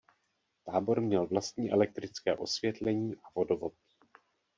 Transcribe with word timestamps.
Tábor 0.65 1.01
měl 1.01 1.27
vlastní 1.27 1.71
elektrické 1.71 2.37
osvětlení 2.37 3.15
a 3.15 3.27
vodovod. 3.35 3.73